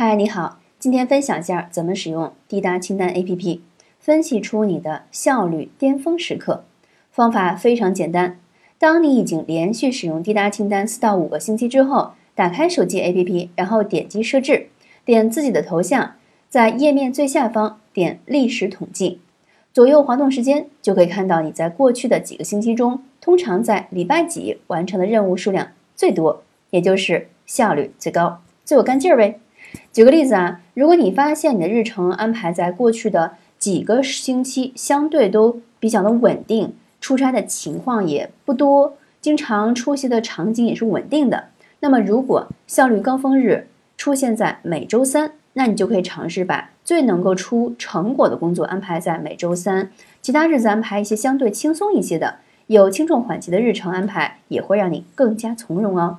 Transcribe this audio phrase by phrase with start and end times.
[0.00, 3.58] 嗨，你好，今天分享一下怎么使用滴答清单 APP，
[3.98, 6.62] 分析出你的效率巅峰时刻。
[7.10, 8.38] 方法非常简单，
[8.78, 14.68] 当你已经连续使用滴答清单四到五个星期之后，打开手机 APP，然后点击设置，
[15.04, 16.14] 点自己的头像，
[16.48, 19.18] 在页面最下方点历史统计，
[19.72, 29.40] 左右滑动时间，就可以看到你在过去的几个星期中，通常在礼拜几完成的任务数量最多，也就是效率最高、最有干劲儿呗。
[29.92, 41.48] 举个例子啊，如果你发现你的日程安排在过去的几个星期相对都比较的稳定，出差的情况也不多，经常出席的场景也是稳定的，
[41.80, 49.90] 那么如果效率高峰日出现在每周三，那你就可以尝试把最能够出成果的工作安排在每周三，
[50.22, 52.36] 其他日子安排一些相对轻松一些的，
[52.68, 56.18] 有轻重缓急的日程安排，也会让你更加从容哦。